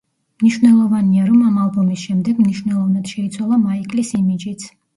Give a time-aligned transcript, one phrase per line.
[0.43, 4.71] მნიშვნელოვანია, რომ ამ ალბომის შემდეგ მნიშვნელოვნად შეიცვალა მაიკლის იმიჯიც.